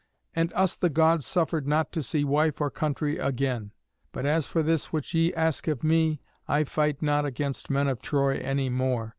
And 0.35 0.51
us 0.53 0.75
the 0.75 0.89
Gods 0.89 1.27
suffered 1.27 1.67
not 1.67 1.91
to 1.91 2.01
see 2.01 2.23
wife 2.23 2.59
or 2.59 2.71
country 2.71 3.19
again. 3.19 3.69
But 4.11 4.25
as 4.25 4.47
for 4.47 4.63
this 4.63 4.91
which 4.91 5.13
ye 5.13 5.31
ask 5.35 5.67
of 5.67 5.83
me, 5.83 6.21
I 6.47 6.63
fight 6.63 7.03
not 7.03 7.23
against 7.23 7.69
men 7.69 7.87
of 7.87 8.01
Troy 8.01 8.39
any 8.39 8.67
more. 8.67 9.09